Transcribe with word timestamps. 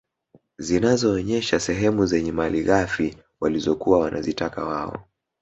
Zinazoonyesha 0.57 1.59
sehemu 1.59 2.05
zenye 2.05 2.31
malighafi 2.31 3.17
walizokuwa 3.41 3.99
wanazitaka 3.99 4.65
wao 4.65 5.05